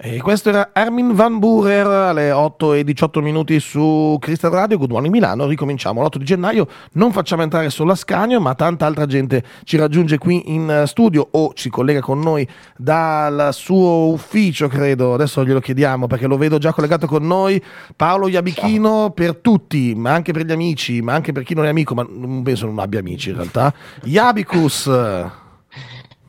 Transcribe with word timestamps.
E 0.00 0.20
questo 0.20 0.50
era 0.50 0.70
Armin 0.74 1.12
Van 1.12 1.40
Burer 1.40 1.84
alle 1.84 2.30
8 2.30 2.74
e 2.74 2.84
18 2.84 3.20
minuti 3.20 3.58
su 3.58 4.16
Crystal 4.20 4.52
Radio, 4.52 4.78
Good 4.78 4.92
Morning 4.92 5.12
Milano. 5.12 5.46
Ricominciamo 5.46 6.00
l'8 6.00 6.18
di 6.18 6.24
gennaio. 6.24 6.68
Non 6.92 7.10
facciamo 7.10 7.42
entrare 7.42 7.68
solo 7.68 7.90
Ascanio, 7.90 8.40
ma 8.40 8.54
tanta 8.54 8.86
altra 8.86 9.06
gente 9.06 9.42
ci 9.64 9.76
raggiunge 9.76 10.18
qui 10.18 10.54
in 10.54 10.84
studio 10.86 11.26
o 11.32 11.50
si 11.56 11.68
collega 11.68 11.98
con 11.98 12.20
noi 12.20 12.48
dal 12.76 13.48
suo 13.50 14.12
ufficio, 14.12 14.68
credo. 14.68 15.14
Adesso 15.14 15.44
glielo 15.44 15.58
chiediamo 15.58 16.06
perché 16.06 16.28
lo 16.28 16.36
vedo 16.36 16.58
già 16.58 16.72
collegato 16.72 17.08
con 17.08 17.26
noi. 17.26 17.60
Paolo 17.96 18.28
Iabichino 18.28 18.88
Ciao. 18.88 19.10
per 19.10 19.34
tutti, 19.38 19.96
ma 19.96 20.12
anche 20.12 20.30
per 20.32 20.44
gli 20.44 20.52
amici, 20.52 21.02
ma 21.02 21.14
anche 21.14 21.32
per 21.32 21.42
chi 21.42 21.54
non 21.54 21.64
è 21.64 21.70
amico, 21.70 21.94
ma 21.94 22.06
non 22.08 22.44
penso 22.44 22.66
non 22.66 22.78
abbia 22.78 23.00
amici 23.00 23.30
in 23.30 23.34
realtà. 23.34 23.74
Iabicus. 24.04 24.84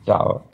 Ciao. 0.03 0.45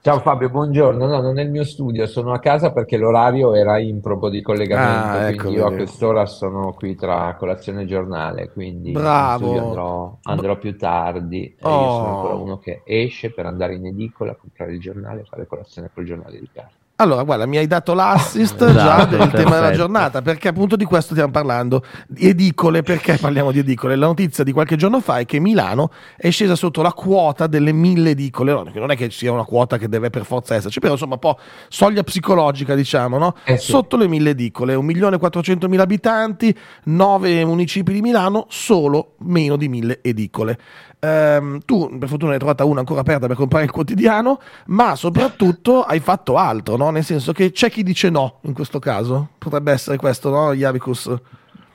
Ciao 0.00 0.20
Fabio, 0.20 0.48
buongiorno. 0.48 1.06
No, 1.06 1.20
non 1.20 1.40
è 1.40 1.42
il 1.42 1.50
mio 1.50 1.64
studio, 1.64 2.06
sono 2.06 2.32
a 2.32 2.38
casa 2.38 2.72
perché 2.72 2.96
l'orario 2.96 3.54
era 3.54 3.80
improbo 3.80 4.30
di 4.30 4.40
collegamento, 4.40 5.18
ah, 5.18 5.28
ecco, 5.28 5.42
quindi 5.42 5.58
io 5.58 5.66
a 5.66 5.72
quest'ora 5.72 6.24
sono 6.24 6.72
qui 6.72 6.94
tra 6.94 7.34
colazione 7.36 7.82
e 7.82 7.86
giornale, 7.86 8.48
quindi 8.48 8.92
Bravo. 8.92 9.58
andrò, 9.58 10.18
andrò 10.22 10.56
più 10.56 10.78
tardi. 10.78 11.56
Oh. 11.62 11.68
Io 11.68 11.90
sono 11.90 12.16
ancora 12.16 12.34
uno 12.34 12.58
che 12.58 12.82
esce 12.84 13.32
per 13.32 13.46
andare 13.46 13.74
in 13.74 13.86
edicola, 13.86 14.36
comprare 14.36 14.72
il 14.72 14.80
giornale 14.80 15.22
e 15.22 15.24
fare 15.24 15.48
colazione 15.48 15.90
col 15.92 16.04
giornale 16.04 16.38
di 16.38 16.48
casa. 16.52 16.77
Allora, 17.00 17.22
guarda, 17.22 17.46
mi 17.46 17.58
hai 17.58 17.68
dato 17.68 17.94
l'assist 17.94 18.58
esatto, 18.60 18.72
già 18.72 19.04
del 19.04 19.18
perfetto. 19.18 19.42
tema 19.44 19.54
della 19.54 19.70
giornata, 19.70 20.20
perché 20.20 20.48
appunto 20.48 20.74
di 20.74 20.84
questo 20.84 21.12
stiamo 21.12 21.30
parlando. 21.30 21.84
Edicole, 22.12 22.82
perché 22.82 23.16
parliamo 23.18 23.52
di 23.52 23.60
edicole? 23.60 23.94
La 23.94 24.06
notizia 24.06 24.42
di 24.42 24.50
qualche 24.50 24.74
giorno 24.74 24.98
fa 24.98 25.18
è 25.18 25.24
che 25.24 25.38
Milano 25.38 25.92
è 26.16 26.28
scesa 26.30 26.56
sotto 26.56 26.82
la 26.82 26.92
quota 26.92 27.46
delle 27.46 27.70
mille 27.70 28.10
edicole, 28.10 28.50
no, 28.50 28.66
non 28.74 28.90
è 28.90 28.96
che 28.96 29.10
sia 29.10 29.30
una 29.30 29.44
quota 29.44 29.78
che 29.78 29.88
deve 29.88 30.10
per 30.10 30.24
forza 30.24 30.56
esserci, 30.56 30.80
però 30.80 30.94
insomma 30.94 31.14
un 31.14 31.20
po' 31.20 31.38
soglia 31.68 32.02
psicologica, 32.02 32.74
diciamo, 32.74 33.16
no? 33.16 33.36
Eh 33.44 33.58
sì. 33.58 33.70
Sotto 33.70 33.96
le 33.96 34.08
mille 34.08 34.30
edicole, 34.30 34.74
1.400.000 34.74 35.78
abitanti, 35.78 36.58
9 36.86 37.44
municipi 37.44 37.92
di 37.92 38.00
Milano, 38.00 38.46
solo 38.48 39.14
meno 39.18 39.56
di 39.56 39.68
mille 39.68 40.00
edicole. 40.02 40.58
Ehm, 41.00 41.60
tu 41.64 41.96
per 41.96 42.08
fortuna 42.08 42.30
ne 42.30 42.32
hai 42.34 42.38
trovata 42.40 42.64
una 42.64 42.80
ancora 42.80 43.00
aperta 43.00 43.28
per 43.28 43.36
comprare 43.36 43.64
il 43.64 43.70
quotidiano, 43.70 44.40
ma 44.66 44.96
soprattutto 44.96 45.82
hai 45.82 46.00
fatto 46.00 46.36
altro, 46.36 46.76
no? 46.76 46.87
Nel 46.90 47.04
senso 47.04 47.32
che 47.32 47.50
c'è 47.50 47.70
chi 47.70 47.82
dice 47.82 48.10
no 48.10 48.38
in 48.42 48.54
questo 48.54 48.78
caso. 48.78 49.30
Potrebbe 49.38 49.72
essere 49.72 49.96
questo, 49.96 50.30
no, 50.30 50.52
Iavicus? 50.52 51.14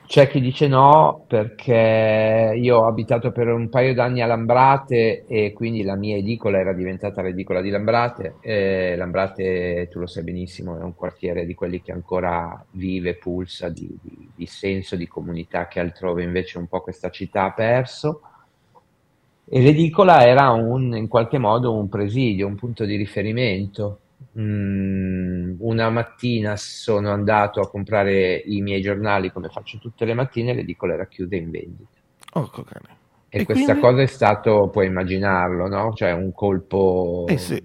C'è 0.06 0.28
chi 0.28 0.40
dice 0.40 0.68
no 0.68 1.24
perché 1.26 2.52
io 2.56 2.76
ho 2.76 2.86
abitato 2.86 3.32
per 3.32 3.48
un 3.48 3.70
paio 3.70 3.94
d'anni 3.94 4.20
a 4.20 4.26
Lambrate 4.26 5.24
e 5.26 5.52
quindi 5.54 5.82
la 5.82 5.94
mia 5.94 6.16
edicola 6.16 6.58
era 6.58 6.74
diventata 6.74 7.22
l'edicola 7.22 7.62
di 7.62 7.70
Lambrate. 7.70 8.34
E 8.40 8.94
Lambrate, 8.96 9.88
tu 9.90 10.00
lo 10.00 10.06
sai 10.06 10.22
benissimo, 10.22 10.78
è 10.78 10.82
un 10.82 10.94
quartiere 10.94 11.46
di 11.46 11.54
quelli 11.54 11.80
che 11.80 11.92
ancora 11.92 12.62
vive, 12.72 13.14
pulsa 13.14 13.70
di, 13.70 13.88
di, 14.02 14.28
di 14.34 14.46
senso 14.46 14.94
di 14.94 15.08
comunità 15.08 15.68
che 15.68 15.80
altrove 15.80 16.22
invece 16.22 16.58
un 16.58 16.66
po' 16.66 16.82
questa 16.82 17.10
città 17.10 17.44
ha 17.44 17.52
perso 17.52 18.20
e 19.46 19.60
l'edicola 19.60 20.24
era 20.26 20.50
un, 20.50 20.96
in 20.96 21.06
qualche 21.06 21.38
modo 21.38 21.74
un 21.74 21.88
presidio, 21.88 22.46
un 22.46 22.54
punto 22.54 22.84
di 22.84 22.96
riferimento. 22.96 23.98
Mm, 24.38 25.56
una 25.58 25.90
mattina 25.90 26.56
sono 26.56 27.10
andato 27.10 27.60
a 27.60 27.68
comprare 27.68 28.36
i 28.36 28.60
miei 28.60 28.80
giornali 28.80 29.30
come 29.30 29.48
faccio 29.48 29.78
tutte 29.78 30.04
le 30.04 30.14
mattine, 30.14 30.54
l'edicola 30.54 30.94
era 30.94 31.06
chiusa 31.06 31.36
in 31.36 31.50
vendita. 31.50 31.88
Oh, 32.32 32.50
e, 33.28 33.40
e, 33.40 33.44
questa 33.44 33.72
quindi... 33.72 33.80
cosa 33.80 34.02
è 34.02 34.06
stato, 34.06 34.68
puoi 34.68 34.86
immaginarlo, 34.86 35.68
no? 35.68 35.92
Cioè 35.94 36.12
un 36.12 36.32
colpo 36.32 37.24
eh 37.28 37.38
sì. 37.38 37.62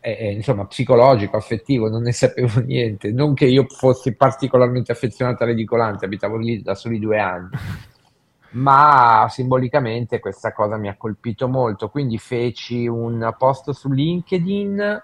eh, 0.00 0.32
insomma 0.32 0.66
psicologico, 0.66 1.36
affettivo, 1.36 1.88
non 1.88 2.02
ne 2.02 2.12
sapevo 2.12 2.60
niente. 2.60 3.12
Non 3.12 3.34
che 3.34 3.46
io 3.46 3.66
fossi 3.68 4.14
particolarmente 4.14 4.92
affezionato 4.92 5.44
all'edicolante, 5.44 6.06
abitavo 6.06 6.36
lì 6.36 6.62
da 6.62 6.74
soli 6.74 6.98
due 6.98 7.18
anni 7.18 7.50
ma 8.52 9.26
simbolicamente 9.30 10.18
questa 10.20 10.52
cosa 10.52 10.76
mi 10.76 10.88
ha 10.88 10.96
colpito 10.96 11.48
molto, 11.48 11.88
quindi 11.88 12.18
feci 12.18 12.86
un 12.86 13.34
post 13.38 13.70
su 13.70 13.90
LinkedIn 13.90 15.02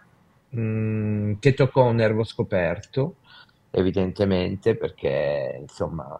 mh, 0.50 0.60
mm, 0.60 1.32
che 1.40 1.54
toccò 1.54 1.86
un 1.86 1.96
nervo 1.96 2.24
scoperto, 2.24 3.16
evidentemente, 3.70 4.76
perché 4.76 5.56
insomma 5.60 6.16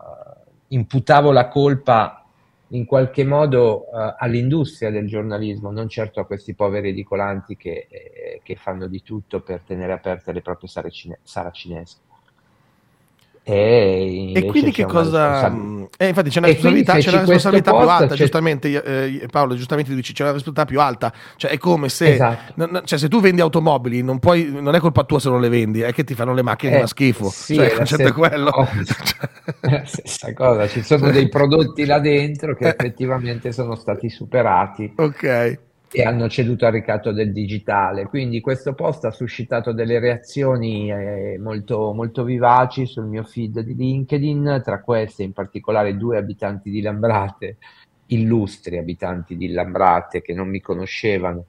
imputavo 0.69 1.33
la 1.33 1.49
colpa 1.49 2.23
in 2.73 2.85
qualche 2.85 3.25
modo 3.25 3.87
uh, 3.91 4.15
all'industria 4.19 4.91
del 4.91 5.07
giornalismo, 5.07 5.71
non 5.71 5.89
certo 5.89 6.21
a 6.21 6.27
questi 6.27 6.55
poveri 6.55 6.91
edicolanti 6.91 7.57
che, 7.57 7.87
eh, 7.91 8.41
che 8.43 8.57
fanno 8.57 8.87
di 8.87 9.03
tutto 9.03 9.41
per 9.41 9.63
tenere 9.63 9.93
aperte 9.93 10.33
le 10.33 10.43
proprie 10.43 10.69
saracinesche. 11.23 12.01
E, 13.51 14.33
e 14.35 14.45
quindi 14.45 14.71
che 14.71 14.85
cosa... 14.85 15.51
Eh, 15.97 16.09
infatti 16.09 16.29
c'è 16.29 16.39
una 16.39 16.49
responsabilità, 16.49 16.99
c'è 16.99 17.09
una 17.09 17.21
responsabilità 17.21 17.71
più 17.75 17.89
alta, 17.89 18.07
c'è... 18.09 18.15
giustamente 18.15 18.85
eh, 18.85 19.27
Paolo, 19.31 19.55
giustamente 19.57 19.95
dici 19.95 20.13
c'è 20.13 20.23
una 20.23 20.33
responsabilità 20.33 20.71
più 20.71 20.81
alta, 20.81 21.13
cioè 21.37 21.51
è 21.51 21.57
come 21.57 21.89
se, 21.89 22.13
esatto. 22.13 22.53
n- 22.57 22.83
cioè, 22.85 22.99
se 22.99 23.09
tu 23.09 23.21
vendi 23.21 23.41
automobili 23.41 24.03
non, 24.03 24.19
puoi, 24.19 24.53
non 24.53 24.75
è 24.75 24.81
colpa 24.81 25.05
tua 25.05 25.19
se 25.19 25.31
non 25.31 25.41
le 25.41 25.49
vendi, 25.49 25.81
è 25.81 25.93
che 25.95 26.05
ti 26.05 26.15
fanno 26.15 26.35
le 26.35 26.43
macchine 26.43 26.75
eh, 26.75 26.77
una 26.77 26.87
schifo, 26.87 27.31
sì, 27.31 27.55
cioè, 27.55 27.67
il 27.67 27.73
concetto 27.73 28.09
è 28.09 28.13
quello. 28.13 28.51
La 29.63 29.83
stessa 29.87 30.35
cosa, 30.35 30.69
ci 30.69 30.83
sono 30.83 31.11
dei 31.11 31.29
prodotti 31.31 31.87
là 31.87 31.99
dentro 32.01 32.55
che 32.55 32.67
eh. 32.67 32.69
effettivamente 32.69 33.51
sono 33.51 33.75
stati 33.77 34.11
superati. 34.11 34.93
Ok 34.95 35.67
e 35.91 36.03
hanno 36.03 36.29
ceduto 36.29 36.67
al 36.67 36.73
ricatto 36.73 37.13
del 37.13 37.33
digitale. 37.33 38.07
Quindi 38.07 38.41
questo 38.41 38.75
post 38.75 39.05
ha 39.05 39.11
suscitato 39.11 39.73
delle 39.73 39.99
reazioni 39.99 40.91
eh, 40.91 41.39
molto, 41.39 41.93
molto 41.93 42.25
vivaci 42.25 42.87
sul 42.87 43.07
mio 43.07 43.25
feed 43.25 43.61
di 43.61 43.75
LinkedIn, 43.75 44.61
tra 44.65 44.81
queste 44.81 45.23
in 45.23 45.33
particolare 45.33 45.97
due 45.97 46.19
abitanti 46.19 46.71
di 46.71 46.83
Lambrate, 46.83 47.57
illustri 48.07 48.79
abitanti 48.79 49.37
di 49.37 49.51
Lambrate 49.51 50.23
che 50.23 50.35
non 50.35 50.49
mi 50.49 50.61
conoscevano, 50.61 51.47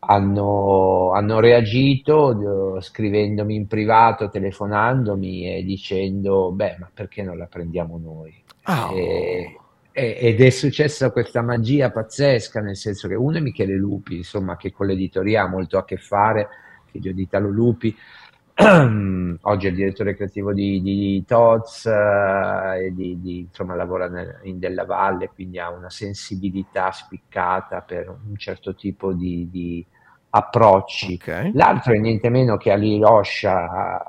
hanno, 0.00 1.12
hanno 1.12 1.40
reagito 1.40 2.80
scrivendomi 2.80 3.54
in 3.54 3.66
privato, 3.66 4.28
telefonandomi 4.28 5.56
e 5.56 5.64
dicendo, 5.64 6.52
beh, 6.52 6.76
ma 6.78 6.90
perché 6.92 7.22
non 7.22 7.38
la 7.38 7.46
prendiamo 7.46 7.98
noi? 7.98 8.42
Oh. 8.66 8.94
E, 8.94 9.56
ed 9.98 10.42
è 10.42 10.50
successa 10.50 11.10
questa 11.10 11.40
magia 11.40 11.90
pazzesca, 11.90 12.60
nel 12.60 12.76
senso 12.76 13.08
che 13.08 13.14
uno 13.14 13.38
è 13.38 13.40
Michele 13.40 13.76
Lupi, 13.76 14.16
insomma, 14.16 14.58
che 14.58 14.70
con 14.70 14.86
l'editoria 14.86 15.44
ha 15.44 15.48
molto 15.48 15.78
a 15.78 15.86
che 15.86 15.96
fare, 15.96 16.48
figlio 16.90 17.12
di 17.12 17.22
Italo 17.22 17.48
Lupi, 17.48 17.96
oggi 18.58 19.66
è 19.66 19.70
il 19.70 19.74
direttore 19.74 20.14
creativo 20.14 20.52
di, 20.52 20.82
di 20.82 21.24
Toz 21.26 21.86
eh, 21.86 22.92
di, 22.92 23.18
di, 23.22 23.38
insomma, 23.38 23.74
lavora 23.74 24.06
nel, 24.08 24.40
in 24.42 24.58
Della 24.58 24.84
Valle, 24.84 25.30
quindi 25.34 25.58
ha 25.58 25.70
una 25.70 25.88
sensibilità 25.88 26.92
spiccata 26.92 27.80
per 27.80 28.08
un 28.08 28.36
certo 28.36 28.74
tipo 28.74 29.14
di, 29.14 29.48
di 29.50 29.86
approcci. 30.28 31.14
Okay. 31.14 31.52
L'altro 31.54 31.94
è 31.94 31.98
niente 31.98 32.28
meno 32.28 32.58
che 32.58 32.70
Ali 32.70 32.98
Roscia, 32.98 34.02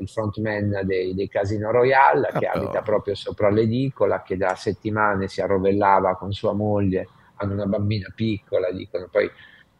il 0.00 0.08
frontman 0.08 0.80
dei, 0.84 1.14
dei 1.14 1.28
Casino 1.28 1.70
Royale, 1.70 2.30
che 2.38 2.48
oh. 2.48 2.58
abita 2.58 2.82
proprio 2.82 3.14
sopra 3.14 3.50
l'edicola, 3.50 4.22
che 4.22 4.36
da 4.36 4.54
settimane 4.54 5.28
si 5.28 5.40
arrovellava 5.40 6.16
con 6.16 6.32
sua 6.32 6.52
moglie, 6.52 7.08
hanno 7.36 7.54
una 7.54 7.66
bambina 7.66 8.12
piccola, 8.14 8.70
dicono 8.70 9.08
poi 9.10 9.30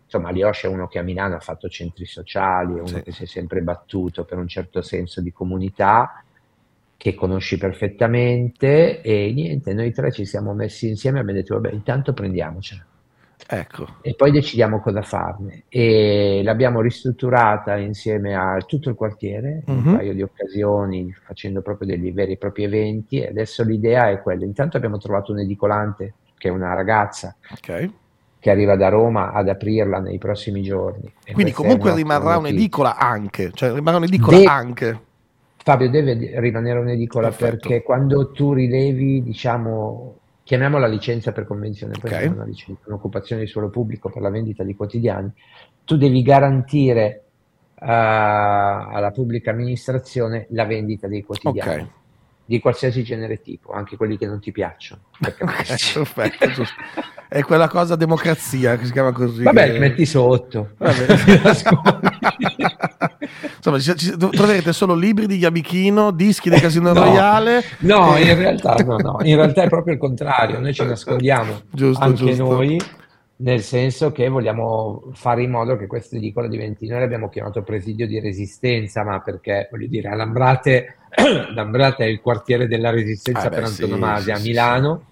insomma 0.05 0.31
Lioscia 0.31 0.69
è 0.69 0.71
uno 0.71 0.89
che 0.89 0.99
a 0.99 1.03
Milano 1.03 1.37
ha 1.37 1.41
fatto 1.41 1.69
centri 1.69 2.05
sociali, 2.05 2.73
è 2.77 2.81
uno 2.81 2.87
sì. 2.87 3.03
che 3.03 3.13
si 3.13 3.23
è 3.25 3.27
sempre 3.27 3.61
battuto 3.61 4.25
per 4.25 4.39
un 4.39 4.49
certo 4.49 4.83
senso 4.83 5.21
di 5.21 5.33
comunità 5.33 6.25
che 6.97 7.15
conosci 7.15 7.57
perfettamente 7.57 9.01
e 9.01 9.33
niente, 9.33 9.73
noi 9.73 9.93
tre 9.93 10.13
ci 10.13 10.27
siamo 10.27 10.53
messi 10.53 10.89
insieme 10.89 11.19
e 11.19 11.21
abbiamo 11.23 11.41
detto 11.41 11.55
vabbè 11.55 11.73
intanto 11.73 12.13
prendiamocela 12.13 12.85
Ecco. 13.49 13.87
E 14.03 14.15
poi 14.15 14.31
decidiamo 14.31 14.81
cosa 14.81 15.03
farne. 15.03 15.65
E 15.69 16.41
l'abbiamo 16.45 16.81
ristrutturata 16.81 17.77
insieme 17.77 18.35
a 18.35 18.59
tutto 18.67 18.89
il 18.89 18.95
quartiere, 18.95 19.63
uh-huh. 19.67 19.75
un 19.75 19.83
mhm. 19.83 19.97
paio 19.97 20.15
di 20.15 20.23
occasioni, 20.23 21.13
facendo 21.13 21.63
proprio 21.63 21.89
degli 21.89 22.13
veri 22.13 22.33
e 22.33 22.37
propri 22.37 22.65
eventi. 22.65 23.21
E 23.21 23.29
adesso 23.29 23.65
l'idea 23.65 24.11
è 24.11 24.21
quella. 24.21 24.45
Intanto 24.45 24.77
abbiamo 24.77 24.99
trovato 24.99 25.33
un 25.33 25.41
edicolante, 25.41 26.15
che 26.37 26.49
è 26.49 26.51
una 26.51 26.75
ragazza. 26.75 27.37
Okay. 27.53 27.93
Che 28.39 28.51
arriva 28.51 28.77
da 28.77 28.89
Roma 28.89 29.33
ad 29.33 29.49
aprirla 29.49 29.99
nei 29.99 30.19
prossimi 30.19 30.63
giorni. 30.63 31.13
E 31.25 31.33
Quindi 31.33 31.53
comunque 31.53 31.95
rimarrà 31.95 32.39
un'edicola 32.39 32.97
anche, 32.97 33.51
cioè 33.53 33.73
rimarrà 33.73 33.99
un'edicola 33.99 34.39
De- 34.39 34.45
anche. 34.47 35.01
Fabio 35.63 35.91
deve 35.91 36.41
rimanere 36.41 36.79
un'edicola 36.79 37.29
Perfetto. 37.29 37.69
perché 37.69 37.83
quando 37.83 38.31
tu 38.31 38.55
rilevi, 38.55 39.23
diciamo, 39.23 40.17
chiamiamola 40.51 40.89
licenza 40.89 41.31
per 41.31 41.47
convenzione, 41.47 41.93
poi 42.01 42.11
okay. 42.11 42.27
una 42.27 42.43
licenza, 42.43 42.81
un'occupazione 42.87 43.43
di 43.43 43.47
suolo 43.47 43.71
pubblico 43.71 44.11
per 44.11 44.21
la 44.21 44.31
vendita 44.31 44.65
di 44.65 44.75
quotidiani, 44.75 45.31
tu 45.85 45.97
devi 45.97 46.23
garantire 46.23 47.23
uh, 47.75 47.85
alla 47.85 49.13
pubblica 49.15 49.53
amministrazione 49.53 50.49
la 50.51 50.65
vendita 50.65 51.07
dei 51.07 51.23
quotidiani. 51.23 51.71
Okay. 51.71 51.91
Di 52.47 52.59
qualsiasi 52.59 53.05
genere 53.05 53.41
tipo, 53.41 53.71
anche 53.71 53.97
quelli 53.97 54.19
che 54.19 54.27
non 54.27 54.41
ti 54.41 54.51
piacciono. 54.51 55.03
perfetto, 55.23 56.65
È 57.29 57.43
quella 57.43 57.69
cosa 57.69 57.95
democrazia 57.95 58.77
che 58.77 58.87
si 58.87 58.91
chiama 58.91 59.13
così. 59.13 59.45
Vabbè, 59.45 59.71
che... 59.71 59.79
metti 59.79 60.05
sotto. 60.05 60.71
Insomma, 63.63 63.79
ci, 63.79 63.95
ci, 63.97 64.17
troverete 64.17 64.73
solo 64.73 64.95
libri 64.95 65.27
di 65.27 65.37
Yabichino, 65.37 66.13
dischi 66.13 66.49
del 66.49 66.61
Casino 66.61 66.95
no, 66.95 67.05
Royale. 67.05 67.63
No, 67.81 68.17
e... 68.17 68.23
in 68.23 68.39
realtà 68.39 68.75
no, 68.85 68.97
no, 68.97 69.19
in 69.23 69.37
realtà 69.37 69.63
è 69.63 69.69
proprio 69.69 69.93
il 69.93 70.01
contrario, 70.01 70.59
noi 70.59 70.73
ci 70.73 70.83
nascondiamo 70.83 71.61
giusto, 71.71 72.03
anche 72.03 72.25
giusto. 72.25 72.43
noi 72.43 72.81
nel 73.37 73.63
senso 73.63 74.13
che 74.13 74.29
vogliamo 74.29 75.11
fare 75.13 75.43
in 75.43 75.51
modo 75.51 75.77
che 75.77 75.87
questa 75.87 76.17
edicola 76.17 76.49
diventi, 76.49 76.87
noi 76.87 77.01
l'abbiamo 77.01 77.29
chiamato 77.29 77.63
presidio 77.63 78.07
di 78.07 78.19
resistenza, 78.21 79.03
ma 79.03 79.21
perché 79.21 79.69
voglio 79.71 79.87
dire, 79.89 80.09
Alambrate, 80.09 80.97
Lambrate 81.55 82.05
è 82.05 82.09
il 82.09 82.21
quartiere 82.21 82.67
della 82.67 82.91
resistenza 82.91 83.47
ah, 83.47 83.51
per 83.51 83.61
beh, 83.61 83.67
antonomasia 83.67 84.37
sì, 84.37 84.41
a 84.41 84.45
Milano, 84.45 84.97
sì, 84.97 85.05
sì. 85.05 85.10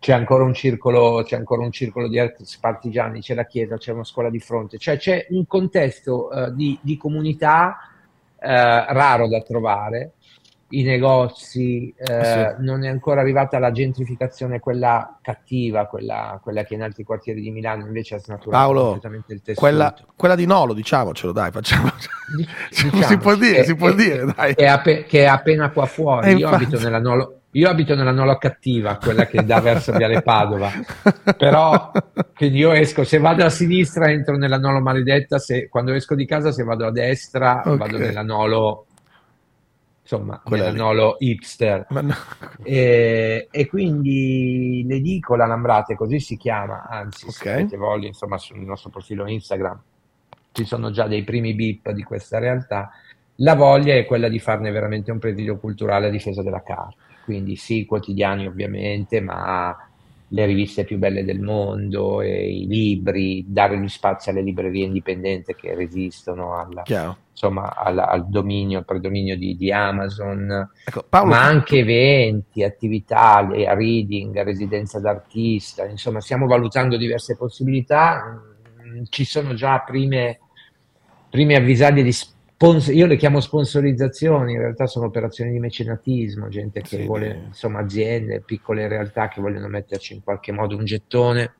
C'è, 0.00 0.12
ancora 0.12 0.44
un 0.44 0.54
circolo, 0.54 1.22
c'è 1.22 1.36
ancora 1.36 1.62
un 1.62 1.70
circolo 1.70 2.08
di 2.08 2.18
artisti 2.18 2.56
partigiani, 2.58 3.20
c'è 3.20 3.34
la 3.34 3.44
chiesa, 3.44 3.76
c'è 3.76 3.92
una 3.92 4.04
scuola 4.04 4.30
di 4.30 4.40
fronte, 4.40 4.78
cioè 4.78 4.96
c'è 4.96 5.26
un 5.30 5.46
contesto 5.46 6.28
uh, 6.32 6.50
di, 6.52 6.78
di, 6.80 6.96
comunità 6.96 7.76
uh, 8.36 8.42
raro 8.42 9.28
da 9.28 9.42
trovare 9.42 10.14
i 10.70 10.82
negozi, 10.82 11.92
eh, 11.96 12.54
sì. 12.56 12.62
non 12.62 12.84
è 12.84 12.88
ancora 12.88 13.20
arrivata 13.20 13.58
la 13.58 13.72
gentrificazione, 13.72 14.60
quella 14.60 15.18
cattiva, 15.20 15.86
quella, 15.86 16.38
quella, 16.42 16.62
che 16.64 16.74
in 16.74 16.82
altri 16.82 17.02
quartieri 17.02 17.40
di 17.40 17.50
Milano 17.50 17.86
invece 17.86 18.16
ha 18.16 18.18
snaturato 18.18 18.50
Paolo, 18.50 18.82
completamente 18.82 19.32
il 19.32 19.42
tessuto. 19.42 19.60
Quella, 19.60 19.94
quella 20.14 20.34
di 20.36 20.46
Nolo, 20.46 20.72
diciamocelo, 20.72 21.32
dai, 21.32 21.50
facciamo. 21.50 21.90
Diciamo, 22.68 23.02
si 23.02 23.16
può 23.16 23.34
dire, 23.34 23.56
che, 23.56 23.64
si 23.64 23.74
può 23.74 23.92
dire, 23.92 24.26
dai. 24.26 24.54
Che 24.54 24.64
è, 24.64 24.68
appe, 24.68 25.04
che 25.04 25.22
è 25.22 25.26
appena 25.26 25.70
qua 25.70 25.86
fuori. 25.86 26.34
Io 26.34 26.48
abito 26.48 26.78
nella 26.78 27.00
Nolo. 27.00 27.39
Io 27.52 27.68
abito 27.68 27.96
nella 27.96 28.12
Nolo 28.12 28.36
cattiva, 28.36 28.96
quella 28.96 29.26
che 29.26 29.44
dà 29.44 29.60
verso 29.60 29.92
Viale 29.92 30.22
Padova, 30.22 30.70
però 31.36 31.90
quindi 32.36 32.58
io 32.58 32.72
esco, 32.72 33.02
se 33.02 33.18
vado 33.18 33.44
a 33.44 33.50
sinistra 33.50 34.10
entro 34.10 34.36
nella 34.36 34.58
Nolo 34.58 34.80
maledetta, 34.80 35.38
se, 35.38 35.68
quando 35.68 35.92
esco 35.92 36.14
di 36.14 36.26
casa 36.26 36.52
se 36.52 36.62
vado 36.62 36.86
a 36.86 36.92
destra 36.92 37.62
okay. 37.64 37.76
vado 37.76 37.98
nella 37.98 38.22
Nolo 38.22 38.86
insomma, 40.02 40.42
nolo 40.72 41.16
hipster. 41.18 41.86
No. 41.88 42.14
E, 42.64 43.48
e, 43.50 43.66
quindi 43.68 44.84
l'edicola 44.86 45.46
Lambrate, 45.46 45.94
così 45.94 46.18
si 46.18 46.36
chiama, 46.36 46.86
anzi, 46.88 47.28
okay. 47.28 47.68
se 47.68 47.76
voglio, 47.76 48.06
insomma, 48.06 48.36
sul 48.38 48.58
nostro 48.60 48.90
profilo 48.90 49.28
Instagram 49.28 49.80
ci 50.52 50.64
sono 50.64 50.90
già 50.90 51.06
dei 51.06 51.22
primi 51.22 51.54
beep 51.54 51.90
di 51.90 52.02
questa 52.02 52.38
realtà. 52.38 52.90
La 53.36 53.54
voglia 53.54 53.94
è 53.94 54.04
quella 54.04 54.28
di 54.28 54.38
farne 54.38 54.70
veramente 54.70 55.10
un 55.10 55.18
presidio 55.18 55.58
culturale 55.58 56.08
a 56.08 56.10
difesa 56.10 56.42
della 56.42 56.62
carta. 56.62 57.08
Quindi 57.30 57.54
sì, 57.54 57.84
quotidiani 57.84 58.48
ovviamente, 58.48 59.20
ma 59.20 59.76
le 60.32 60.46
riviste 60.46 60.82
più 60.82 60.98
belle 60.98 61.24
del 61.24 61.40
mondo, 61.40 62.22
i 62.22 62.66
libri, 62.66 63.44
dare 63.46 63.78
gli 63.78 63.86
spazi 63.86 64.30
alle 64.30 64.42
librerie 64.42 64.84
indipendenti 64.84 65.54
che 65.54 65.76
resistono 65.76 66.58
alla, 66.58 66.82
insomma, 67.30 67.76
al, 67.76 68.00
al, 68.00 68.28
dominio, 68.28 68.78
al 68.78 68.84
predominio 68.84 69.36
di, 69.36 69.56
di 69.56 69.70
Amazon, 69.70 70.70
ecco, 70.84 71.04
Paolo, 71.08 71.30
ma 71.30 71.44
anche 71.44 71.78
eventi, 71.78 72.64
attività, 72.64 73.48
reading, 73.48 74.42
residenza 74.42 74.98
d'artista, 74.98 75.86
insomma 75.86 76.20
stiamo 76.20 76.48
valutando 76.48 76.96
diverse 76.96 77.36
possibilità, 77.36 78.42
mm, 78.84 79.04
ci 79.08 79.24
sono 79.24 79.54
già 79.54 79.78
prime, 79.86 80.40
prime 81.30 81.54
avvisaglie 81.54 82.02
di 82.02 82.10
sponsor, 82.10 82.38
io 82.92 83.06
le 83.06 83.16
chiamo 83.16 83.40
sponsorizzazioni, 83.40 84.52
in 84.52 84.58
realtà 84.58 84.86
sono 84.86 85.06
operazioni 85.06 85.50
di 85.50 85.58
mecenatismo, 85.58 86.48
gente 86.48 86.82
che 86.82 86.98
sì, 86.98 87.06
vuole, 87.06 87.44
insomma 87.46 87.80
aziende, 87.80 88.42
piccole 88.42 88.86
realtà 88.86 89.28
che 89.28 89.40
vogliono 89.40 89.66
metterci 89.68 90.12
in 90.12 90.22
qualche 90.22 90.52
modo 90.52 90.76
un 90.76 90.84
gettone 90.84 91.54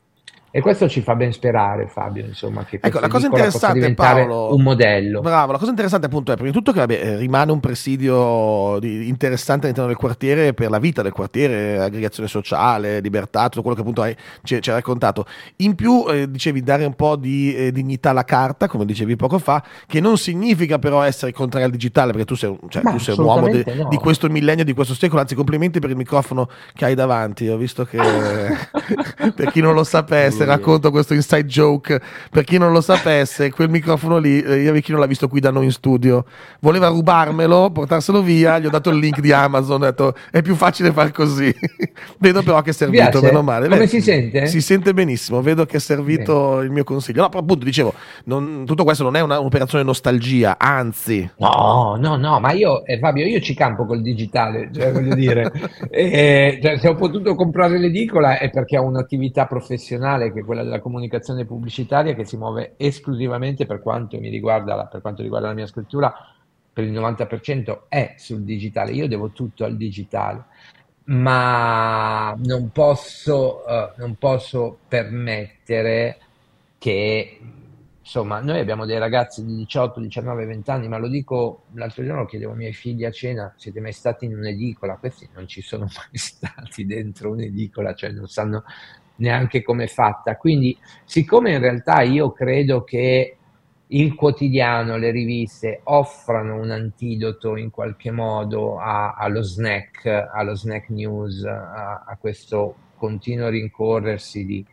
e 0.52 0.60
questo 0.60 0.88
ci 0.88 1.00
fa 1.00 1.14
ben 1.14 1.32
sperare, 1.32 1.86
Fabio, 1.86 2.24
insomma, 2.24 2.64
che 2.64 2.80
ecco, 2.82 2.98
la 2.98 3.06
cosa 3.06 3.26
interessante, 3.26 3.94
Paolo, 3.94 4.52
un 4.54 4.62
modello. 4.62 5.20
Bravo, 5.20 5.52
la 5.52 5.58
cosa 5.58 5.70
interessante 5.70 6.06
appunto 6.06 6.32
è 6.32 6.34
prima 6.34 6.50
di 6.50 6.56
tutto 6.56 6.72
che 6.72 6.80
vabbè, 6.80 7.00
eh, 7.00 7.16
rimane 7.16 7.52
un 7.52 7.60
presidio 7.60 8.78
di, 8.80 9.06
interessante 9.08 9.62
all'interno 9.62 9.88
del 9.88 9.96
quartiere 9.96 10.52
per 10.52 10.68
la 10.68 10.80
vita 10.80 11.02
del 11.02 11.12
quartiere, 11.12 11.78
aggregazione 11.78 12.28
sociale, 12.28 12.98
libertà, 12.98 13.48
tutto 13.48 13.60
quello 13.62 13.76
che 13.76 13.82
appunto 13.82 14.02
hai, 14.02 14.16
ci, 14.42 14.60
ci 14.60 14.70
hai 14.70 14.76
raccontato. 14.76 15.24
In 15.56 15.76
più, 15.76 16.04
eh, 16.08 16.28
dicevi, 16.28 16.62
dare 16.62 16.84
un 16.84 16.94
po' 16.94 17.14
di 17.14 17.54
eh, 17.54 17.70
dignità 17.70 18.10
alla 18.10 18.24
carta, 18.24 18.66
come 18.66 18.84
dicevi 18.84 19.14
poco 19.14 19.38
fa, 19.38 19.62
che 19.86 20.00
non 20.00 20.18
significa 20.18 20.80
però 20.80 21.02
essere 21.02 21.32
contrario 21.32 21.68
al 21.68 21.72
digitale, 21.72 22.10
perché 22.10 22.26
tu 22.26 22.34
sei, 22.34 22.58
cioè, 22.68 22.82
tu 22.82 22.98
sei 22.98 23.16
un 23.16 23.24
uomo 23.24 23.48
de, 23.48 23.64
no. 23.72 23.88
di 23.88 23.96
questo 23.98 24.28
millennio, 24.28 24.64
di 24.64 24.74
questo 24.74 24.94
secolo, 24.94 25.20
anzi 25.20 25.36
complimenti 25.36 25.78
per 25.78 25.90
il 25.90 25.96
microfono 25.96 26.48
che 26.74 26.86
hai 26.86 26.96
davanti, 26.96 27.46
ho 27.46 27.56
visto 27.56 27.84
che 27.84 27.98
per 29.34 29.50
chi 29.50 29.60
non 29.60 29.74
lo 29.74 29.84
sapesse 29.84 30.39
se 30.40 30.44
racconto 30.46 30.90
questo 30.90 31.12
inside 31.12 31.44
joke 31.44 32.00
per 32.30 32.44
chi 32.44 32.56
non 32.56 32.72
lo 32.72 32.80
sapesse, 32.80 33.50
quel 33.50 33.68
microfono 33.68 34.16
lì, 34.16 34.40
eh, 34.40 34.62
io 34.62 34.72
chi 34.80 34.90
non 34.90 35.00
l'ha 35.00 35.06
visto 35.06 35.28
qui 35.28 35.38
da 35.38 35.50
noi 35.50 35.64
in 35.66 35.72
studio, 35.72 36.24
voleva 36.60 36.88
rubarmelo, 36.88 37.70
portarselo 37.70 38.22
via, 38.22 38.58
gli 38.58 38.64
ho 38.64 38.70
dato 38.70 38.88
il 38.88 38.98
link 38.98 39.20
di 39.20 39.32
Amazon, 39.32 39.82
ho 39.82 39.84
detto 39.84 40.14
è 40.30 40.40
più 40.40 40.54
facile 40.54 40.92
far 40.92 41.12
così. 41.12 41.54
vedo 42.18 42.42
però 42.42 42.62
che 42.62 42.70
è 42.70 42.72
servito, 42.72 43.20
meno 43.20 43.42
male. 43.42 43.68
Come 43.68 43.80
Beh, 43.80 43.86
si 43.86 44.00
sente? 44.00 44.46
Si 44.46 44.60
sente 44.62 44.94
benissimo, 44.94 45.42
vedo 45.42 45.66
che 45.66 45.76
è 45.76 45.80
servito 45.80 46.54
Bene. 46.54 46.64
il 46.64 46.70
mio 46.70 46.84
consiglio. 46.84 47.22
No, 47.22 47.28
però 47.28 47.42
appunto 47.42 47.64
dicevo, 47.64 47.92
non, 48.24 48.64
tutto 48.64 48.84
questo 48.84 49.02
non 49.02 49.16
è 49.16 49.20
una, 49.20 49.38
un'operazione 49.38 49.84
nostalgia, 49.84 50.56
anzi. 50.58 51.28
No, 51.36 51.96
no, 52.00 52.16
no, 52.16 52.40
ma 52.40 52.52
io, 52.52 52.84
eh, 52.86 52.98
Fabio, 52.98 53.26
io 53.26 53.40
ci 53.40 53.54
campo 53.54 53.84
col 53.84 54.00
digitale, 54.00 54.70
cioè 54.72 54.90
voglio 54.90 55.14
dire, 55.14 55.52
eh, 55.90 56.58
cioè, 56.62 56.78
se 56.78 56.88
ho 56.88 56.94
potuto 56.94 57.34
comprare 57.34 57.78
l'edicola 57.78 58.38
è 58.38 58.48
perché 58.50 58.78
ho 58.78 58.84
un'attività 58.84 59.46
professionale 59.46 60.29
che 60.32 60.40
è 60.40 60.44
quella 60.44 60.62
della 60.62 60.80
comunicazione 60.80 61.44
pubblicitaria 61.44 62.14
che 62.14 62.24
si 62.24 62.36
muove 62.36 62.74
esclusivamente 62.76 63.66
per 63.66 63.80
quanto 63.80 64.18
mi 64.18 64.28
riguarda, 64.28 64.86
per 64.86 65.00
quanto 65.00 65.22
riguarda 65.22 65.48
la 65.48 65.54
mia 65.54 65.66
scrittura, 65.66 66.14
per 66.72 66.84
il 66.84 66.92
90% 66.92 67.82
è 67.88 68.14
sul 68.16 68.42
digitale. 68.42 68.92
Io 68.92 69.08
devo 69.08 69.30
tutto 69.30 69.64
al 69.64 69.76
digitale, 69.76 70.44
ma 71.04 72.34
non 72.38 72.70
posso, 72.70 73.64
uh, 73.66 74.00
non 74.00 74.16
posso 74.16 74.78
permettere 74.88 76.18
che 76.78 77.38
insomma, 78.10 78.40
noi 78.40 78.58
abbiamo 78.58 78.86
dei 78.86 78.98
ragazzi 78.98 79.44
di 79.44 79.54
18, 79.54 80.00
19, 80.00 80.44
20 80.44 80.70
anni, 80.70 80.88
ma 80.88 80.98
lo 80.98 81.06
dico 81.06 81.66
l'altro 81.74 82.04
giorno, 82.04 82.26
chiedevo 82.26 82.52
ai 82.52 82.56
miei 82.58 82.72
figli 82.72 83.04
a 83.04 83.12
cena, 83.12 83.54
siete 83.56 83.80
mai 83.80 83.92
stati 83.92 84.24
in 84.24 84.36
un'edicola? 84.36 84.96
Questi 84.96 85.28
non 85.32 85.46
ci 85.46 85.62
sono 85.62 85.84
mai 85.94 86.08
stati 86.14 86.84
dentro 86.86 87.30
un'edicola, 87.30 87.94
cioè 87.94 88.10
non 88.10 88.26
sanno 88.26 88.64
neanche 89.20 89.62
come 89.62 89.84
è 89.84 89.88
fatta. 89.88 90.36
Quindi, 90.36 90.76
siccome 91.04 91.52
in 91.52 91.60
realtà 91.60 92.02
io 92.02 92.32
credo 92.32 92.84
che 92.84 93.36
il 93.92 94.14
quotidiano, 94.14 94.96
le 94.96 95.10
riviste 95.10 95.80
offrano 95.84 96.60
un 96.60 96.70
antidoto 96.70 97.56
in 97.56 97.70
qualche 97.70 98.10
modo 98.10 98.78
a, 98.78 99.14
allo 99.14 99.42
snack, 99.42 100.06
allo 100.06 100.54
snack 100.54 100.90
news, 100.90 101.44
a, 101.44 102.04
a 102.06 102.16
questo 102.20 102.74
continuo 102.96 103.48
rincorrersi 103.48 104.44
di, 104.44 104.64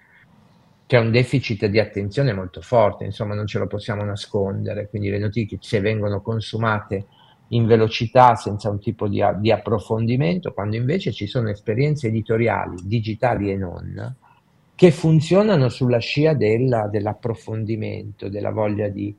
c'è 0.85 0.99
un 0.99 1.11
deficit 1.11 1.65
di 1.65 1.79
attenzione 1.79 2.33
molto 2.33 2.61
forte, 2.61 3.05
insomma 3.05 3.33
non 3.33 3.47
ce 3.47 3.57
lo 3.57 3.67
possiamo 3.67 4.03
nascondere, 4.03 4.87
quindi 4.87 5.09
le 5.09 5.19
notizie 5.19 5.79
vengono 5.79 6.21
consumate 6.21 7.05
in 7.49 7.65
velocità 7.65 8.35
senza 8.35 8.69
un 8.69 8.79
tipo 8.79 9.07
di, 9.07 9.23
di 9.37 9.51
approfondimento, 9.51 10.53
quando 10.53 10.75
invece 10.75 11.11
ci 11.11 11.25
sono 11.25 11.49
esperienze 11.49 12.07
editoriali, 12.07 12.75
digitali 12.83 13.51
e 13.51 13.55
non, 13.55 14.15
che 14.77 14.91
funzionano 14.91 15.69
sulla 15.69 15.97
scia 15.97 16.35
della, 16.35 16.87
dell'approfondimento, 16.87 18.29
della 18.29 18.51
voglia 18.51 18.89
di, 18.89 19.13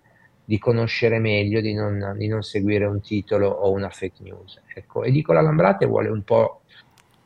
di 0.44 0.56
conoscere 0.56 1.18
meglio, 1.18 1.60
di 1.60 1.74
non, 1.74 2.14
di 2.16 2.28
non, 2.28 2.42
seguire 2.42 2.84
un 2.84 3.00
titolo 3.00 3.48
o 3.48 3.72
una 3.72 3.90
fake 3.90 4.22
news. 4.22 4.60
Ecco, 4.72 5.02
Edicola 5.02 5.40
Lambrate 5.40 5.84
vuole 5.86 6.10
un 6.10 6.22
po', 6.22 6.60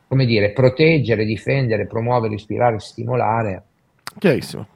come 0.08 0.24
dire, 0.24 0.52
proteggere, 0.52 1.26
difendere, 1.26 1.86
promuovere, 1.86 2.32
ispirare, 2.32 2.78
stimolare 2.78 3.64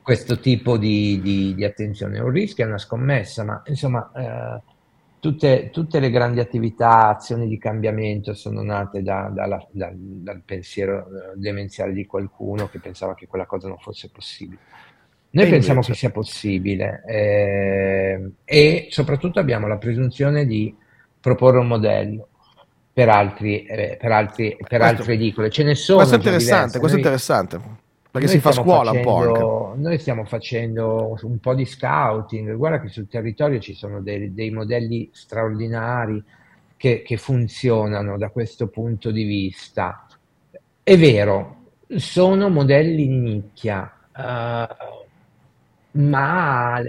questo 0.02 0.38
tipo 0.38 0.76
di, 0.76 1.18
di, 1.22 1.54
di, 1.54 1.64
attenzione. 1.64 2.18
È 2.18 2.20
un 2.20 2.32
rischio, 2.32 2.62
è 2.62 2.68
una 2.68 2.76
scommessa, 2.76 3.42
ma 3.42 3.62
insomma... 3.64 4.12
Eh, 4.14 4.74
tutte, 5.20 5.70
tutte, 5.70 6.00
le 6.00 6.10
grandi 6.10 6.40
attività, 6.40 7.08
azioni 7.08 7.48
di 7.48 7.58
cambiamento 7.58 8.34
sono 8.34 8.62
nate 8.62 9.02
da, 9.02 9.30
da, 9.32 9.66
da, 9.70 9.90
dal 9.94 10.42
pensiero 10.44 11.06
eh, 11.06 11.36
demenziale 11.36 11.92
di 11.92 12.06
qualcuno 12.06 12.68
che 12.68 12.78
pensava 12.78 13.14
che 13.14 13.26
quella 13.26 13.46
cosa 13.46 13.68
non 13.68 13.78
fosse 13.78 14.10
possibile. 14.10 14.60
Noi 15.30 15.46
e 15.46 15.48
pensiamo 15.50 15.80
invece... 15.80 15.92
che 15.92 15.98
sia 15.98 16.10
possibile 16.10 17.02
eh, 17.06 18.30
e 18.44 18.86
soprattutto 18.90 19.38
abbiamo 19.38 19.66
la 19.66 19.76
presunzione 19.76 20.46
di 20.46 20.74
proporre 21.20 21.58
un 21.58 21.66
modello 21.66 22.28
per, 22.92 23.08
altri, 23.08 23.64
eh, 23.64 23.98
per, 24.00 24.12
altri, 24.12 24.56
per 24.56 24.78
questo, 24.78 24.84
altre 24.84 25.12
edicole. 25.14 25.50
Ce 25.50 25.62
ne 25.62 25.74
sono. 25.74 25.98
Questo 25.98 26.14
è 26.14 26.18
interessante, 26.18 26.78
questo 26.78 26.96
è 26.96 27.00
interessante. 27.00 27.84
Perché 28.18 28.26
noi 28.26 28.36
si 28.36 28.40
fa 28.40 28.52
scuola 28.52 28.92
facendo, 28.92 29.10
un 29.10 29.32
po'. 29.32 29.66
Anche. 29.66 29.80
Noi 29.82 29.98
stiamo 29.98 30.24
facendo 30.24 31.18
un 31.22 31.38
po' 31.38 31.54
di 31.54 31.64
scouting, 31.64 32.54
guarda 32.54 32.80
che 32.80 32.88
sul 32.88 33.08
territorio 33.08 33.58
ci 33.58 33.74
sono 33.74 34.00
dei, 34.00 34.32
dei 34.32 34.50
modelli 34.50 35.10
straordinari 35.12 36.22
che, 36.76 37.02
che, 37.02 37.16
funzionano 37.16 38.16
da 38.16 38.30
questo 38.30 38.68
punto 38.68 39.10
di 39.10 39.24
vista. 39.24 40.06
È 40.82 40.96
vero, 40.96 41.56
sono 41.96 42.48
modelli 42.48 43.06
di 43.06 43.18
nicchia, 43.18 43.92
uh, 44.14 45.98
ma 45.98 46.80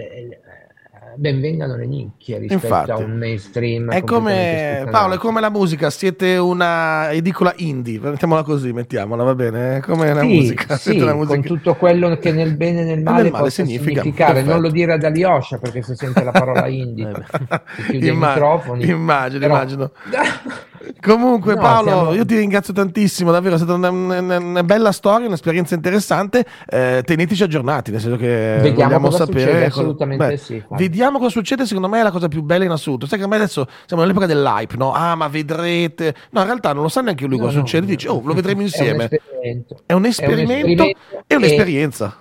benvengano 1.16 1.76
le 1.76 1.86
nicchie 1.86 2.38
rispetto 2.38 2.66
Infatti, 2.66 2.90
a 2.90 2.96
un 2.96 3.16
mainstream. 3.16 3.90
È 3.90 4.02
come 4.02 4.86
Paolo, 4.90 5.14
è 5.14 5.18
come 5.18 5.40
la 5.40 5.50
musica, 5.50 5.90
siete 5.90 6.36
una 6.36 7.10
edicola 7.10 7.52
indie, 7.56 7.98
mettiamola 7.98 8.42
così, 8.42 8.72
mettiamola, 8.72 9.22
va 9.22 9.34
bene? 9.34 9.76
È 9.76 9.80
come 9.80 10.12
la 10.12 10.20
sì, 10.20 10.26
musica, 10.26 10.76
sì, 10.78 10.98
musica. 10.98 11.14
con 11.14 11.42
tutto 11.42 11.74
quello 11.74 12.16
che 12.18 12.32
nel 12.32 12.56
bene 12.56 12.82
e 12.82 12.84
nel 12.84 13.02
male, 13.02 13.22
nel 13.24 13.32
male 13.32 13.50
significa. 13.50 14.02
Non 14.42 14.60
lo 14.60 14.70
dire 14.70 14.94
ad 14.94 15.04
Aliosha 15.04 15.58
perché 15.58 15.82
se 15.82 15.94
sente 15.94 16.22
la 16.22 16.32
parola 16.32 16.66
indie, 16.66 17.12
chiude 17.88 18.06
Immag- 18.06 18.36
i 18.36 18.40
microfoni. 18.40 18.88
Immagino, 18.88 19.40
Però... 19.40 19.54
immagino. 19.54 19.90
Comunque, 21.00 21.54
no, 21.54 21.60
Paolo, 21.60 21.88
siamo... 21.88 22.12
io 22.14 22.24
ti 22.24 22.36
ringrazio 22.36 22.72
tantissimo, 22.72 23.30
davvero 23.30 23.54
è 23.54 23.58
stata 23.58 23.74
una, 23.74 23.90
una, 23.90 24.38
una 24.38 24.62
bella 24.62 24.92
storia, 24.92 25.26
un'esperienza 25.26 25.74
interessante. 25.74 26.44
Eh, 26.68 27.02
teneteci 27.04 27.42
aggiornati, 27.42 27.90
nel 27.90 28.00
senso 28.00 28.16
che 28.16 28.58
vediamo 28.60 28.98
vogliamo 28.98 29.10
sapere. 29.10 29.40
Succede, 29.40 29.64
assolutamente 29.66 30.26
beh, 30.26 30.36
sì. 30.36 30.62
Vediamo 30.70 31.18
cosa 31.18 31.30
succede, 31.30 31.66
secondo 31.66 31.88
me 31.88 32.00
è 32.00 32.02
la 32.02 32.10
cosa 32.10 32.28
più 32.28 32.42
bella 32.42 32.64
in 32.64 32.70
assoluto. 32.70 33.06
Sai 33.06 33.18
che 33.18 33.26
me 33.26 33.36
adesso 33.36 33.66
siamo 33.86 34.02
nell'epoca 34.02 34.26
dell'hype, 34.26 34.76
no? 34.76 34.92
Ah, 34.92 35.14
ma 35.14 35.28
vedrete. 35.28 36.14
No, 36.30 36.40
in 36.40 36.46
realtà 36.46 36.72
non 36.72 36.82
lo 36.82 36.88
sa 36.88 37.00
neanche 37.00 37.26
lui 37.26 37.38
no, 37.38 37.44
cosa 37.44 37.58
no, 37.58 37.66
succede. 37.66 37.86
Dice, 37.86 38.08
oh, 38.08 38.20
lo 38.24 38.34
vedremo 38.34 38.62
insieme. 38.62 39.08
È 39.08 39.12
un 39.12 39.16
esperimento, 39.16 39.82
è 39.86 39.92
un 39.92 40.04
esperimento, 40.06 40.82
è 40.82 40.82
un 40.82 40.84
esperimento 40.84 40.98
e 41.26 41.34
un'esperienza. 41.36 42.16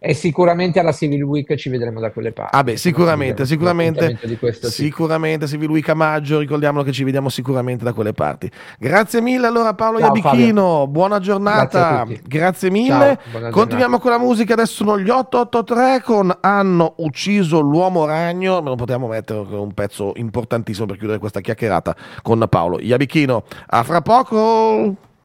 E 0.00 0.14
sicuramente 0.14 0.78
alla 0.78 0.92
Civil 0.92 1.22
Week 1.24 1.52
ci 1.56 1.68
vedremo 1.68 1.98
da 1.98 2.12
quelle 2.12 2.30
parti. 2.30 2.56
Ah 2.56 2.62
beh, 2.62 2.76
sicuramente, 2.76 3.44
sicuramente, 3.44 4.16
sicuramente 4.60 5.48
Civil 5.48 5.70
Week 5.70 5.88
a 5.88 5.94
maggio, 5.94 6.38
ricordiamolo 6.38 6.84
che 6.84 6.92
ci 6.92 7.02
vediamo 7.02 7.28
sicuramente 7.28 7.82
da 7.82 7.92
quelle 7.92 8.12
parti. 8.12 8.48
Grazie 8.78 9.20
mille 9.20 9.48
allora 9.48 9.74
Paolo 9.74 9.98
Ciao, 9.98 10.14
Iabichino, 10.14 10.62
Fabio. 10.62 10.86
buona 10.86 11.18
giornata, 11.18 12.04
grazie, 12.04 12.20
grazie 12.24 12.70
mille. 12.70 13.18
Ciao, 13.32 13.50
Continuiamo 13.50 13.96
giornata. 13.96 13.98
con 13.98 14.10
la 14.12 14.18
musica, 14.18 14.52
adesso 14.52 14.74
sono 14.84 15.00
gli 15.00 15.10
883 15.10 16.02
con 16.04 16.36
Hanno 16.40 16.94
ucciso 16.98 17.58
l'uomo 17.58 18.04
ragno, 18.04 18.60
non 18.60 18.76
potevamo 18.76 19.08
mettere 19.08 19.40
un 19.40 19.74
pezzo 19.74 20.12
importantissimo 20.14 20.86
per 20.86 20.96
chiudere 20.96 21.18
questa 21.18 21.40
chiacchierata 21.40 21.96
con 22.22 22.46
Paolo 22.48 22.78
Iabichino. 22.78 23.42
A 23.66 23.82
fra 23.82 24.00
poco! 24.00 25.07